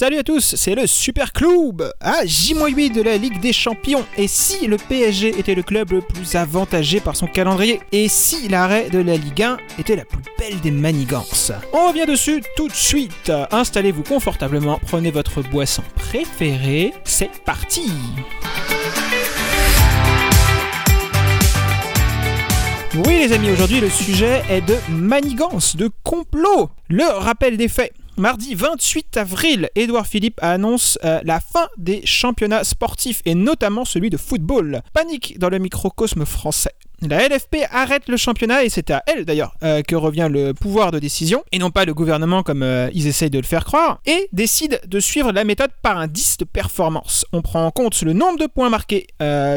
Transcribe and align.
Salut 0.00 0.16
à 0.16 0.22
tous, 0.22 0.54
c'est 0.56 0.74
le 0.74 0.86
Super 0.86 1.30
Club 1.30 1.92
à 2.00 2.24
J-8 2.24 2.94
de 2.94 3.02
la 3.02 3.18
Ligue 3.18 3.38
des 3.38 3.52
Champions. 3.52 4.06
Et 4.16 4.28
si 4.28 4.66
le 4.66 4.78
PSG 4.78 5.38
était 5.38 5.54
le 5.54 5.62
club 5.62 5.92
le 5.92 6.00
plus 6.00 6.36
avantagé 6.36 7.00
par 7.00 7.16
son 7.16 7.26
calendrier? 7.26 7.82
Et 7.92 8.08
si 8.08 8.48
l'arrêt 8.48 8.88
de 8.88 8.98
la 8.98 9.18
Ligue 9.18 9.42
1 9.42 9.58
était 9.78 9.96
la 9.96 10.06
plus 10.06 10.22
belle 10.38 10.58
des 10.60 10.70
manigances? 10.70 11.52
On 11.74 11.88
revient 11.88 12.06
dessus 12.06 12.42
tout 12.56 12.68
de 12.68 12.72
suite. 12.72 13.30
Installez-vous 13.50 14.04
confortablement, 14.04 14.80
prenez 14.86 15.10
votre 15.10 15.42
boisson 15.42 15.82
préférée. 15.96 16.94
C'est 17.04 17.42
parti 17.44 17.92
Oui 23.06 23.18
les 23.18 23.32
amis, 23.32 23.50
aujourd'hui 23.50 23.80
le 23.80 23.90
sujet 23.90 24.42
est 24.48 24.62
de 24.62 24.76
manigance, 24.88 25.76
de 25.76 25.90
complot. 26.02 26.70
Le 26.88 27.04
rappel 27.04 27.58
des 27.58 27.68
faits. 27.68 27.92
Mardi 28.16 28.54
28 28.54 29.16
avril, 29.16 29.70
Édouard 29.74 30.06
Philippe 30.06 30.38
annonce 30.42 30.98
euh, 31.04 31.20
la 31.24 31.40
fin 31.40 31.68
des 31.78 32.04
championnats 32.04 32.64
sportifs 32.64 33.22
et 33.24 33.34
notamment 33.34 33.84
celui 33.84 34.10
de 34.10 34.16
football. 34.16 34.82
Panique 34.92 35.38
dans 35.38 35.48
le 35.48 35.58
microcosme 35.58 36.26
français. 36.26 36.72
La 37.00 37.26
LFP 37.26 37.66
arrête 37.70 38.08
le 38.08 38.18
championnat 38.18 38.64
et 38.64 38.68
c'est 38.68 38.90
à 38.90 39.02
elle 39.06 39.24
d'ailleurs 39.24 39.54
euh, 39.62 39.80
que 39.80 39.96
revient 39.96 40.28
le 40.30 40.52
pouvoir 40.52 40.90
de 40.90 40.98
décision 40.98 41.42
et 41.50 41.58
non 41.58 41.70
pas 41.70 41.86
le 41.86 41.94
gouvernement 41.94 42.42
comme 42.42 42.62
euh, 42.62 42.90
ils 42.92 43.06
essayent 43.06 43.30
de 43.30 43.38
le 43.38 43.44
faire 43.44 43.64
croire 43.64 44.02
et 44.04 44.28
décide 44.32 44.82
de 44.86 45.00
suivre 45.00 45.32
la 45.32 45.44
méthode 45.44 45.70
par 45.80 45.96
indice 45.96 46.36
de 46.36 46.44
performance. 46.44 47.24
On 47.32 47.40
prend 47.40 47.64
en 47.64 47.70
compte 47.70 48.02
le 48.02 48.12
nombre 48.12 48.38
de 48.38 48.46
points 48.46 48.68
marqués 48.68 49.06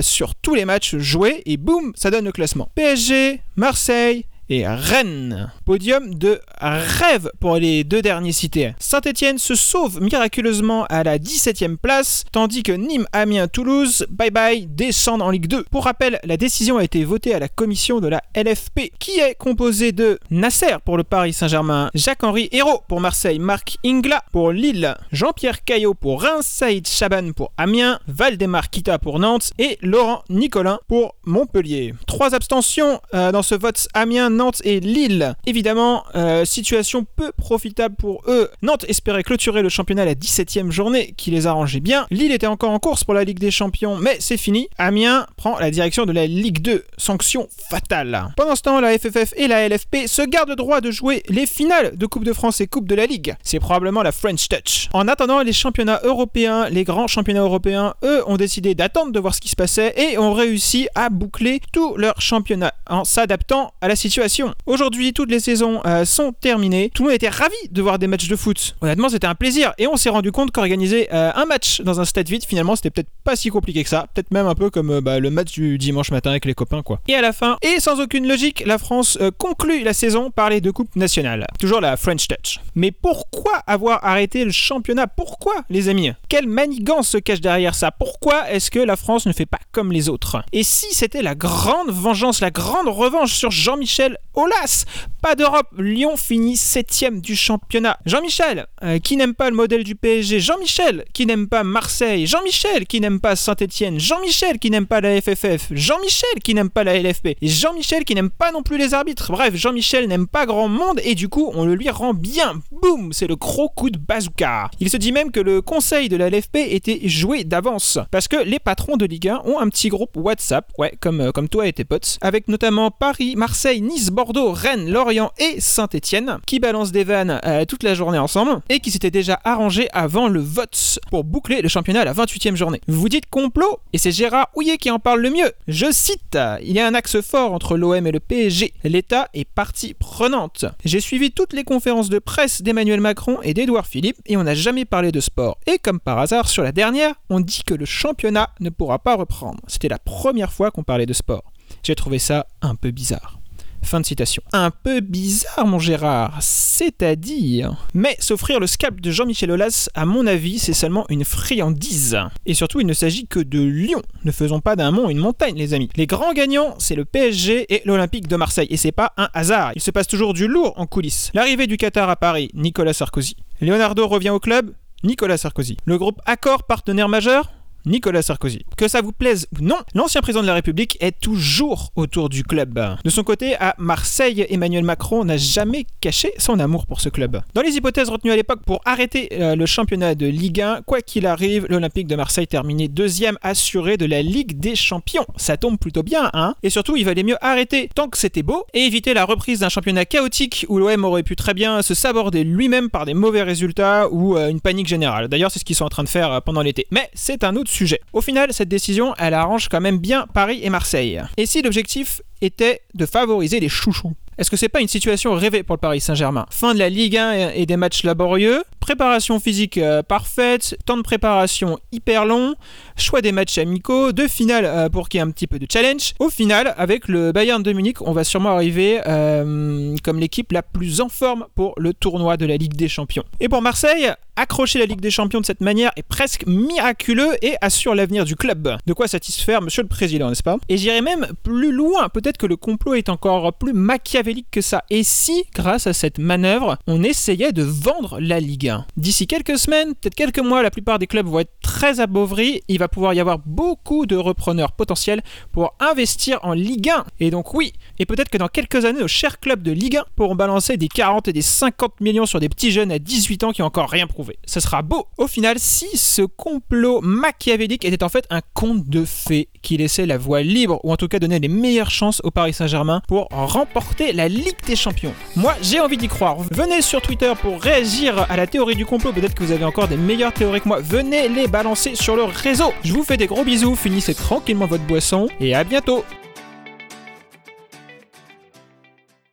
sur 0.02 0.36
tous 0.36 0.56
les 0.56 0.64
matchs 0.64 0.96
joués 0.96 1.42
et 1.46 1.58
boum, 1.58 1.92
ça 1.96 2.12
donne 2.12 2.26
le 2.26 2.32
classement. 2.32 2.70
PSG, 2.76 3.42
Marseille, 3.58 4.26
et 4.50 4.68
Rennes. 4.68 5.52
Podium 5.66 6.16
de 6.16 6.40
rêve 6.60 7.32
pour 7.40 7.58
les 7.58 7.84
deux 7.84 8.02
derniers 8.02 8.32
cités. 8.32 8.74
Saint-Etienne 8.80 9.38
se 9.38 9.56
sauve 9.56 10.02
miraculeusement 10.02 10.86
à 10.86 11.04
la 11.04 11.18
17e 11.18 11.78
place, 11.78 12.26
tandis 12.32 12.64
que 12.64 12.72
Nîmes, 12.72 13.08
Amiens, 13.14 13.48
Toulouse, 13.48 14.06
bye 14.10 14.32
bye, 14.32 14.66
descendent 14.68 15.22
en 15.22 15.30
Ligue 15.30 15.48
2. 15.48 15.64
Pour 15.72 15.86
rappel, 15.86 16.20
la 16.24 16.38
décision 16.38 16.78
a 16.78 16.84
été 16.84 17.04
votée 17.04 17.34
à 17.34 17.40
la 17.40 17.48
commission 17.48 18.00
de 18.00 18.08
la 18.08 18.22
LFP, 18.36 18.92
qui 19.00 19.20
est 19.20 19.36
composée 19.36 19.92
de 19.92 20.20
Nasser 20.30 20.76
pour 20.84 20.98
le 20.98 21.04
Paris 21.04 21.34
Saint-Germain, 21.34 21.90
Jacques-Henri 21.94 22.50
Hérault 22.52 22.84
pour 22.88 23.02
Marseille, 23.02 23.40
Marc 23.40 23.78
Ingla 23.86 24.24
pour 24.32 24.52
Lille, 24.52 24.96
Jean-Pierre 25.12 25.64
Caillot 25.64 25.94
pour 25.94 26.22
Reims, 26.22 26.46
Saïd 26.46 26.88
Chaban 26.88 27.32
pour 27.34 27.52
Amiens, 27.58 28.00
Valdemar 28.08 28.70
Kita 28.70 29.00
pour 29.00 29.20
Nantes 29.20 29.52
et 29.60 29.78
Laurent 29.82 30.24
Nicolin 30.30 30.80
pour 30.88 31.16
Montpellier. 31.26 31.94
Trois 32.08 32.36
abstentions 32.36 33.00
euh, 33.14 33.32
dans 33.32 33.44
ce 33.44 33.56
vote 33.56 33.88
Amiens 33.94 34.30
Nantes 34.34 34.62
et 34.64 34.80
Lille. 34.80 35.36
Évidemment, 35.46 36.04
euh, 36.16 36.46
situation 36.46 37.06
peu 37.16 37.32
profitable 37.32 37.96
pour 37.96 38.22
eux. 38.28 38.50
Nantes 38.62 38.86
espérait 38.88 39.24
clôturer 39.24 39.62
le 39.62 39.70
championnat 39.70 40.06
la 40.06 40.16
17e 40.16 40.72
journée, 40.72 41.14
qui 41.18 41.32
les 41.32 41.48
arrangeait 41.48 41.80
bien. 41.80 42.06
Lille 42.12 42.32
était 42.32 42.48
encore 42.48 42.72
en 42.72 42.80
course 42.80 43.04
pour 43.04 43.14
la 43.14 43.24
Ligue 43.24 43.40
des 43.40 43.52
Champions, 43.52 43.98
mais 43.98 44.18
c'est 44.20 44.38
fini. 44.38 44.68
Amiens 44.78 45.26
prend 45.38 45.58
la 45.60 45.72
direction 45.72 46.06
de 46.06 46.12
la 46.12 46.28
Ligue 46.28 46.62
2. 46.62 46.84
Sanction 46.98 47.48
fatale. 47.70 48.34
Pendant 48.38 48.56
ce 48.56 48.62
temps, 48.62 48.80
la 48.80 48.98
FFF 48.98 49.34
et 49.38 49.48
la 49.48 49.68
LFP 49.68 50.08
se 50.08 50.22
gardent 50.22 50.50
le 50.50 50.56
droit 50.56 50.82
de 50.82 50.92
jouer 50.92 51.24
les 51.30 51.46
finales 51.46 51.96
de 51.98 52.06
Coupe 52.06 52.26
de 52.26 52.34
France 52.34 52.62
et 52.62 52.68
Coupe 52.68 52.88
de 52.88 52.96
la 52.96 53.06
Ligue. 53.06 53.36
C'est 53.44 53.60
probablement 53.60 54.04
la 54.04 54.12
French 54.12 54.48
Touch. 54.50 54.90
En 54.94 55.08
attendant 55.08 55.42
les 55.42 55.54
championnats 55.54 56.02
européens, 56.04 56.70
les 56.70 56.84
grands 56.84 57.08
championnats 57.08 57.42
européens, 57.42 57.94
eux, 58.04 58.24
ont 58.28 58.38
décidé 58.38 58.76
d'attendre 58.76 59.12
de 59.12 59.20
voir 59.20 59.36
ce 59.36 59.42
qui 59.42 59.50
se 59.50 59.56
passait 59.56 59.94
et 59.98 60.18
ont 60.18 60.34
réussi 60.34 60.88
à 60.96 61.10
boucler 61.10 61.62
tous 61.72 61.96
leurs 61.98 62.20
championnats 62.20 62.74
en 62.90 63.04
s'adaptant 63.04 63.74
à 63.82 63.88
la 63.88 63.96
situation 63.96 64.23
Aujourd'hui, 64.66 65.12
toutes 65.12 65.30
les 65.30 65.40
saisons 65.40 65.82
euh, 65.86 66.06
sont 66.06 66.32
terminées. 66.32 66.90
Tout 66.94 67.04
le 67.04 67.10
monde 67.10 67.16
était 67.16 67.30
ravi 67.30 67.56
de 67.70 67.82
voir 67.82 68.00
des 68.00 68.08
matchs 68.08 68.28
de 68.28 68.36
foot. 68.36 68.76
Honnêtement, 68.82 69.10
c'était 69.10 69.28
un 69.28 69.36
plaisir. 69.36 69.74
Et 69.78 69.88
on 69.88 69.98
s'est 69.98 70.10
rendu 70.10 70.32
compte 70.32 70.52
qu'organiser 70.52 71.10
euh, 71.14 71.32
un 71.36 71.46
match 71.46 71.82
dans 71.82 72.00
un 72.00 72.06
stade 72.06 72.30
vide, 72.30 72.46
finalement, 72.46 72.76
c'était 72.76 72.90
peut-être 72.90 73.10
pas 73.24 73.36
si 73.36 73.50
compliqué 73.50 73.84
que 73.84 73.90
ça. 73.90 74.08
Peut-être 74.14 74.32
même 74.32 74.48
un 74.48 74.56
peu 74.56 74.70
comme 74.70 74.92
euh, 74.92 75.02
bah, 75.02 75.20
le 75.20 75.30
match 75.30 75.52
du 75.52 75.78
dimanche 75.78 76.12
matin 76.12 76.30
avec 76.30 76.46
les 76.46 76.54
copains, 76.54 76.84
quoi. 76.84 77.02
Et 77.08 77.16
à 77.16 77.22
la 77.22 77.34
fin, 77.34 77.58
et 77.62 77.80
sans 77.80 78.00
aucune 78.00 78.28
logique, 78.28 78.64
la 78.66 78.78
France 78.78 79.18
conclut 79.38 79.84
la 79.84 79.94
saison 79.94 80.32
par 80.32 80.50
les 80.50 80.62
deux 80.62 80.72
coupes 80.72 80.96
nationales. 80.96 81.46
Toujours 81.60 81.82
la 81.82 81.98
French 81.98 82.28
Touch. 82.28 82.60
Mais 82.76 82.92
pourquoi 82.92 83.58
avoir 83.68 84.06
arrêté 84.06 84.46
le 84.46 84.52
championnat? 84.52 85.08
Pourquoi, 85.08 85.54
les 85.70 85.90
amis? 85.90 86.12
Quelle 86.30 86.48
manigance 86.48 87.10
se 87.10 87.18
cache 87.18 87.42
derrière 87.42 87.76
ça? 87.76 87.92
Pourquoi 87.92 88.50
est-ce 88.50 88.72
que 88.72 88.80
la 88.80 88.96
France 88.96 89.26
ne 89.26 89.34
fait 89.34 89.46
pas 89.46 89.60
comme 89.72 89.92
les 89.92 90.10
autres? 90.10 90.44
Et 90.54 90.64
si 90.64 90.94
c'était 90.94 91.22
la 91.22 91.36
grande 91.36 91.90
vengeance, 91.90 92.40
la 92.40 92.52
grande 92.52 92.88
revanche 92.88 93.34
sur 93.34 93.52
Jean-Michel 93.52 94.13
Olas 94.36 94.86
Pas 95.22 95.36
d'Europe, 95.36 95.68
Lyon 95.78 96.18
finit 96.18 96.56
7ème 96.56 97.22
du 97.22 97.36
championnat. 97.36 97.98
Jean-Michel, 98.06 98.66
euh, 98.84 99.00
qui 99.00 99.16
n'aime 99.16 99.36
pas 99.36 99.50
le 99.50 99.56
modèle 99.56 99.84
du 99.84 99.96
PSG, 99.96 100.40
Jean-Michel, 100.40 101.06
qui 101.14 101.26
n'aime 101.26 101.48
pas 101.48 101.64
Marseille, 101.64 102.26
Jean-Michel, 102.26 102.86
qui 102.88 103.00
n'aime 103.00 103.20
pas 103.20 103.36
Saint-Etienne, 103.36 104.00
Jean-Michel, 104.00 104.60
qui 104.60 104.70
n'aime 104.72 104.88
pas 104.88 105.02
la 105.02 105.22
FFF, 105.22 105.70
Jean-Michel, 105.72 106.42
qui 106.44 106.54
n'aime 106.54 106.70
pas 106.70 106.84
la 106.84 107.00
LFP, 107.00 107.38
Jean-Michel, 107.42 108.06
qui 108.06 108.16
n'aime 108.16 108.30
pas 108.30 108.52
non 108.52 108.64
plus 108.64 108.78
les 108.78 108.94
arbitres. 108.94 109.32
Bref, 109.32 109.56
Jean-Michel 109.56 110.08
n'aime 110.08 110.28
pas 110.28 110.46
grand 110.46 110.68
monde, 110.68 111.00
et 111.04 111.16
du 111.16 111.30
coup, 111.30 111.52
on 111.54 111.66
le 111.66 111.76
lui 111.76 111.90
rend 111.90 112.14
bien. 112.14 112.62
Boum 112.82 113.14
C'est 113.14 113.28
le 113.28 113.36
gros 113.36 113.70
coup 113.70 113.90
de 113.90 113.98
bazooka. 113.98 114.70
Il 114.80 114.90
se 114.90 114.98
dit 114.98 115.12
même 115.12 115.32
que 115.32 115.40
le 115.40 115.62
conseil 115.62 116.10
de 116.10 116.18
la 116.18 116.30
LFP 116.30 116.56
était 116.56 117.02
joué 117.08 117.44
d'avance, 117.44 118.00
parce 118.12 118.28
que 118.28 118.38
les 118.38 118.60
patrons 118.60 118.98
de 118.98 119.06
Ligue 119.06 119.30
1 119.30 119.42
ont 119.46 119.60
un 119.60 119.70
petit 119.70 119.90
groupe 119.90 120.16
WhatsApp, 120.16 120.72
ouais, 120.78 120.94
comme, 121.00 121.22
euh, 121.22 121.32
comme 121.32 121.50
toi 121.50 121.68
et 121.68 121.74
tes 121.74 121.84
potes, 121.84 122.18
avec 122.22 122.48
notamment 122.48 122.92
Paris, 122.92 123.36
Marseille, 123.36 123.82
Nice, 123.82 124.03
Bordeaux, 124.12 124.52
Rennes, 124.52 124.90
Lorient 124.90 125.32
et 125.38 125.60
Saint-Etienne, 125.60 126.40
qui 126.46 126.60
balancent 126.60 126.92
des 126.92 127.04
vannes 127.04 127.40
euh, 127.46 127.66
toute 127.66 127.84
la 127.84 127.94
journée 127.94 128.18
ensemble, 128.18 128.62
et 128.70 128.80
qui 128.80 128.92
s'étaient 128.92 129.12
déjà 129.12 129.40
arrangés 129.44 129.88
avant 129.94 130.28
le 130.28 130.40
vote 130.40 131.00
pour 131.10 131.24
boucler 131.24 131.62
le 131.62 131.68
championnat 131.70 132.02
à 132.02 132.06
la 132.06 132.14
28e 132.14 132.56
journée. 132.56 132.82
Vous 132.88 133.00
vous 133.00 133.10
dites 133.10 133.30
complot 133.30 133.80
Et 133.94 133.98
c'est 133.98 134.12
Gérard 134.12 134.50
Houillet 134.56 134.78
qui 134.78 134.92
en 134.92 135.00
parle 135.00 135.22
le 135.22 135.30
mieux. 135.30 135.52
Je 135.68 135.92
cite 135.92 136.38
Il 136.62 136.72
y 136.72 136.80
a 136.80 136.88
un 136.88 136.94
axe 136.94 137.22
fort 137.22 137.54
entre 137.54 137.78
l'OM 137.78 138.06
et 138.06 138.12
le 138.12 138.20
PSG. 138.20 138.74
L'État 138.84 139.30
est 139.34 139.46
partie 139.46 139.94
prenante. 139.94 140.66
J'ai 140.86 141.00
suivi 141.00 141.32
toutes 141.32 141.54
les 141.54 141.64
conférences 141.64 142.10
de 142.10 142.20
presse 142.20 142.62
d'Emmanuel 142.62 143.02
Macron 143.02 143.40
et 143.44 143.54
d'Edouard 143.54 143.88
Philippe, 143.88 144.18
et 144.26 144.38
on 144.38 144.44
n'a 144.44 144.56
jamais 144.56 144.86
parlé 144.86 145.12
de 145.12 145.20
sport. 145.20 145.58
Et 145.68 145.78
comme 145.78 146.00
par 146.00 146.20
hasard, 146.20 146.48
sur 146.48 146.64
la 146.64 146.72
dernière, 146.72 147.14
on 147.30 147.40
dit 147.40 147.64
que 147.66 147.74
le 147.74 147.86
championnat 147.86 148.50
ne 148.60 148.70
pourra 148.70 149.00
pas 149.00 149.16
reprendre. 149.16 149.60
C'était 149.68 149.88
la 149.90 150.00
première 150.00 150.54
fois 150.54 150.72
qu'on 150.72 150.84
parlait 150.84 151.06
de 151.06 151.14
sport. 151.14 151.44
J'ai 151.84 151.96
trouvé 151.96 152.20
ça 152.20 152.48
un 152.62 152.76
peu 152.76 152.92
bizarre. 152.92 153.40
Fin 153.84 154.00
de 154.00 154.06
citation. 154.06 154.42
Un 154.54 154.72
peu 154.72 155.02
bizarre, 155.02 155.68
mon 155.68 155.78
Gérard, 155.78 156.38
c'est-à-dire. 156.42 157.76
Mais 157.94 158.16
s'offrir 158.20 158.60
le 158.60 158.68
scalp 158.68 159.02
de 159.02 159.12
Jean-Michel 159.12 159.52
Aulas, 159.52 159.90
à 159.94 160.06
mon 160.06 160.26
avis, 160.26 160.58
c'est 160.58 160.74
seulement 160.74 161.06
une 161.10 161.26
friandise. 161.26 162.18
Et 162.46 162.54
surtout, 162.54 162.80
il 162.80 162.88
ne 162.88 162.94
s'agit 162.94 163.28
que 163.28 163.40
de 163.40 163.62
Lyon. 163.62 164.02
Ne 164.24 164.32
faisons 164.32 164.62
pas 164.62 164.76
d'un 164.76 164.92
mont 164.92 165.10
une 165.10 165.18
montagne, 165.18 165.56
les 165.56 165.74
amis. 165.74 165.90
Les 165.96 166.08
grands 166.08 166.34
gagnants, 166.34 166.76
c'est 166.80 166.96
le 166.96 167.06
PSG 167.06 167.74
et 167.74 167.82
l'Olympique 167.86 168.28
de 168.28 168.36
Marseille. 168.36 168.68
Et 168.70 168.78
c'est 168.78 168.92
pas 168.92 169.14
un 169.18 169.30
hasard. 169.34 169.72
Il 169.76 169.82
se 169.82 169.92
passe 169.92 170.08
toujours 170.08 170.34
du 170.34 170.48
lourd 170.48 170.74
en 170.78 170.88
coulisses. 170.88 171.30
L'arrivée 171.34 171.68
du 171.68 171.78
Qatar 171.78 172.10
à 172.10 172.16
Paris, 172.16 172.50
Nicolas 172.54 172.94
Sarkozy. 172.94 173.36
Leonardo 173.62 174.08
revient 174.08 174.32
au 174.32 174.40
club, 174.40 174.72
Nicolas 175.04 175.38
Sarkozy. 175.38 175.78
Le 175.86 175.98
groupe 175.98 176.22
Accor, 176.26 176.64
partenaire 176.64 177.10
majeur? 177.10 177.52
Nicolas 177.86 178.22
Sarkozy. 178.22 178.66
Que 178.78 178.88
ça 178.88 179.02
vous 179.02 179.12
plaise 179.12 179.48
ou 179.58 179.64
non, 179.64 179.78
l'ancien 179.94 180.22
président 180.22 180.42
de 180.42 180.48
la 180.48 180.54
République 180.54 180.98
est 181.00 181.20
toujours 181.20 181.92
autour 181.96 182.30
du 182.30 182.44
club. 182.44 182.80
De 183.04 183.10
son 183.10 183.24
côté, 183.24 183.56
à 183.56 183.76
Marseille, 183.78 184.46
Emmanuel 184.50 184.84
Macron 184.84 185.26
n'a 185.26 185.38
jamais 185.38 185.86
caché 186.02 186.34
son 186.38 186.60
amour 186.60 186.86
pour 186.86 187.02
ce 187.02 187.10
club. 187.10 187.42
Dans 187.54 187.62
les 187.62 187.76
hypothèses 187.76 188.10
retenues 188.10 188.32
à 188.32 188.36
l'époque 188.36 188.62
pour 188.66 188.82
arrêter 188.86 189.30
euh, 189.34 189.56
le 189.56 189.66
championnat 189.66 190.16
de 190.16 190.26
Ligue 190.26 190.62
1, 190.62 190.82
quoi 190.86 191.02
qu'il 191.02 191.26
arrive, 191.26 191.66
l'Olympique 191.70 192.08
de 192.08 192.16
Marseille 192.16 192.48
terminait 192.48 192.88
deuxième 192.88 193.38
assuré 193.42 193.98
de 193.98 194.06
la 194.06 194.22
Ligue 194.22 194.60
des 194.60 194.76
Champions. 194.76 195.26
Ça 195.38 195.58
tombe 195.58 195.78
plutôt 195.78 196.04
bien, 196.04 196.30
hein 196.34 196.56
Et 196.64 196.70
surtout, 196.70 196.96
il 196.96 197.06
valait 197.06 197.24
mieux 197.24 197.38
arrêter 197.42 197.90
tant 197.94 198.08
que 198.08 198.18
c'était 198.18 198.44
beau 198.44 198.66
et 198.74 198.82
éviter 198.82 199.14
la 199.14 199.26
reprise 199.26 199.60
d'un 199.60 199.70
championnat 199.70 200.06
chaotique 200.06 200.66
où 200.70 200.80
l'OM 200.80 201.06
aurait 201.06 201.24
pu 201.24 201.36
très 201.36 201.54
bien 201.54 201.82
se 201.82 201.94
saborder 201.94 202.44
lui-même 202.44 202.90
par 202.90 203.06
des 203.06 203.14
mauvais 203.14 203.44
résultats 203.44 204.08
ou 204.10 204.38
euh, 204.38 204.50
une 204.50 204.62
panique 204.62 204.88
générale. 204.88 205.28
D'ailleurs, 205.28 205.52
c'est 205.52 205.60
ce 205.60 205.66
qu'ils 205.66 205.76
sont 205.76 205.86
en 205.86 205.90
train 205.90 206.04
de 206.04 206.10
faire 206.10 206.32
euh, 206.32 206.40
pendant 206.40 206.62
l'été. 206.62 206.88
Mais 206.92 207.10
c'est 207.14 207.44
un 207.44 207.56
autre 207.56 207.72
Au 208.14 208.22
final, 208.22 208.54
cette 208.54 208.70
décision, 208.70 209.14
elle 209.18 209.34
arrange 209.34 209.68
quand 209.70 209.82
même 209.82 209.98
bien 209.98 210.28
Paris 210.34 210.60
et 210.64 210.70
Marseille. 210.70 211.22
Et 211.38 211.46
si 211.46 211.62
l'objectif 211.62 212.22
était 212.44 212.82
de 212.94 213.06
favoriser 213.06 213.60
les 213.60 213.70
chouchous. 213.70 214.14
Est-ce 214.38 214.50
que 214.50 214.58
c'est 214.58 214.70
pas 214.70 214.82
une 214.82 214.88
situation 214.88 215.34
rêvée 215.34 215.62
pour 215.62 215.76
le 215.76 215.80
Paris 215.80 216.02
Saint-Germain? 216.02 216.46
Fin 216.50 216.74
de 216.74 216.80
la 216.80 216.90
Ligue 216.90 217.18
1 217.18 217.52
et 217.52 217.66
des 217.68 217.78
matchs 217.78 218.04
laborieux, 218.04 218.64
préparation 218.80 219.40
physique 219.40 219.78
euh, 219.78 220.02
parfaite, 220.02 220.76
temps 220.86 220.98
de 220.98 221.04
préparation 221.04 221.78
hyper 221.92 222.26
long, 222.26 222.56
choix 222.98 223.22
des 223.22 223.32
matchs 223.32 223.60
amicaux, 223.60 224.12
deux 224.12 224.28
finales 224.28 224.66
euh, 224.66 224.90
pour 224.90 225.08
qu'il 225.08 225.20
y 225.20 225.22
ait 225.22 225.26
un 225.26 225.30
petit 225.30 225.46
peu 225.46 225.60
de 225.60 225.68
challenge. 225.72 226.14
Au 226.20 226.30
final, 226.30 226.74
avec 226.78 227.08
le 227.08 227.32
Bayern 227.32 227.62
de 227.62 227.72
Munich, 227.74 228.02
on 228.02 228.12
va 228.12 228.24
sûrement 228.24 228.50
arriver 228.50 229.02
euh, 229.06 229.96
comme 230.04 230.20
l'équipe 230.20 230.52
la 230.52 230.64
plus 230.64 231.00
en 231.00 231.10
forme 231.10 231.46
pour 231.54 231.74
le 231.78 231.94
tournoi 231.94 232.36
de 232.36 232.48
la 232.48 232.58
Ligue 232.58 232.76
des 232.76 232.90
Champions. 232.90 233.24
Et 233.40 233.50
pour 233.50 233.62
Marseille, 233.62 234.12
accrocher 234.36 234.80
la 234.80 234.86
Ligue 234.86 235.02
des 235.02 235.12
Champions 235.12 235.42
de 235.42 235.46
cette 235.46 235.62
manière 235.62 235.92
est 235.96 236.04
presque 236.04 236.46
miraculeux 236.48 237.36
et 237.42 237.56
assure 237.62 237.94
l'avenir 237.94 238.26
du 238.26 238.36
club. 238.36 238.78
De 238.86 238.94
quoi 238.94 239.08
satisfaire 239.08 239.62
Monsieur 239.62 239.84
le 239.84 239.88
Président, 239.88 240.30
n'est-ce 240.30 240.44
pas? 240.44 240.58
Et 240.70 240.78
j'irai 240.78 241.02
même 241.02 241.28
plus 241.44 241.72
loin, 241.72 242.10
peut-être 242.10 242.33
que 242.38 242.46
le 242.46 242.56
complot 242.56 242.96
est 242.96 243.10
encore 243.10 243.54
plus 243.54 243.74
machiavélique 243.74 244.48
que 244.52 244.62
ça. 244.62 244.84
Et 244.90 245.04
si, 245.04 245.46
grâce 245.54 245.88
à 245.88 245.94
cette 245.94 246.20
manœuvre, 246.20 246.78
on 246.88 247.04
essayait 247.04 247.52
de 247.52 247.64
vendre 247.64 248.20
la 248.20 248.40
Ligue 248.40 248.70
1 248.70 248.86
D'ici 248.98 249.28
quelques 249.28 249.58
semaines, 249.58 249.96
peut-être 249.96 250.16
quelques 250.16 250.40
mois, 250.40 250.64
la 250.64 250.72
plupart 250.72 251.00
des 251.00 251.08
clubs 251.08 251.28
vont 251.28 251.40
être 251.40 251.54
très 251.62 252.00
abauvrés. 252.00 252.64
Il 252.68 252.80
va 252.80 252.88
pouvoir 252.88 253.14
y 253.14 253.20
avoir 253.20 253.40
beaucoup 253.40 254.06
de 254.06 254.16
repreneurs 254.16 254.72
potentiels 254.72 255.22
pour 255.52 255.76
investir 255.80 256.40
en 256.44 256.54
Ligue 256.54 256.90
1. 256.90 257.06
Et 257.20 257.32
donc 257.32 257.54
oui, 257.54 257.74
et 258.00 258.06
peut-être 258.06 258.30
que 258.30 258.38
dans 258.38 258.48
quelques 258.48 258.86
années, 258.86 259.02
nos 259.02 259.08
chers 259.08 259.40
clubs 259.40 259.62
de 259.62 259.72
Ligue 259.72 259.98
1 259.98 260.06
pourront 260.16 260.36
balancer 260.36 260.78
des 260.78 260.88
40 260.88 261.28
et 261.28 261.34
des 261.34 261.42
50 261.42 262.02
millions 262.02 262.26
sur 262.26 262.40
des 262.40 262.50
petits 262.50 262.72
jeunes 262.72 262.92
à 262.92 263.00
18 263.00 263.44
ans 263.44 263.52
qui 263.52 263.62
n'ont 263.62 263.68
encore 263.68 263.90
rien 263.90 264.08
prouvé. 264.08 264.38
Ce 264.46 264.60
sera 264.60 264.82
beau. 264.82 265.08
Au 265.18 265.28
final, 265.28 265.58
si 265.60 265.98
ce 265.98 266.22
complot 266.22 267.02
machiavélique 267.02 267.86
était 267.86 268.04
en 268.04 268.10
fait 268.10 268.26
un 268.30 268.42
conte 268.54 268.88
de 268.88 269.06
fées 269.06 269.50
qui 269.62 269.78
laissait 269.78 270.06
la 270.06 270.18
voie 270.18 270.42
libre, 270.42 270.80
ou 270.84 270.92
en 270.92 270.98
tout 270.98 271.08
cas 271.08 271.20
donnait 271.20 271.40
les 271.40 271.48
meilleures 271.48 271.92
chances 271.92 272.22
au 272.24 272.32
Paris 272.32 272.54
Saint-Germain 272.54 273.02
pour 273.08 273.28
remporter 273.32 274.14
la 274.14 274.28
Ligue 274.28 274.58
des 274.66 274.76
Champions. 274.76 275.14
Moi, 275.36 275.54
j'ai 275.62 275.80
envie 275.80 275.98
d'y 275.98 276.08
croire. 276.08 276.38
Venez 276.52 276.82
sur 276.82 277.02
Twitter 277.02 277.32
pour 277.42 277.62
réagir 277.62 278.26
à 278.30 278.38
la 278.38 278.48
théorie 278.48 278.76
du 278.76 278.86
complot. 278.86 279.12
Peut-être 279.14 279.36
que 279.36 279.44
vous 279.44 279.52
avez 279.52 279.66
encore 279.66 279.88
des 279.88 279.98
meilleures 279.98 280.34
théories 280.34 280.62
que 280.62 280.68
moi. 280.68 280.80
Venez 280.82 281.28
les 281.30 281.48
balancer 281.48 281.96
sur 281.96 282.16
le 282.16 282.24
réseau. 282.24 282.74
Je 282.84 282.94
vous 282.94 283.04
fais 283.04 283.18
des 283.18 283.28
gros 283.28 283.44
bisous, 283.44 283.76
finissez 283.76 284.16
tranquillement 284.16 284.66
votre 284.66 284.86
boisson 284.86 285.28
et 285.40 285.54
à 285.56 285.64
bientôt 285.64 286.04